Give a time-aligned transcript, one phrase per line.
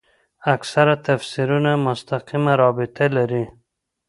[0.55, 3.43] اکثره تفسیرونه مستقیمه رابطه لري.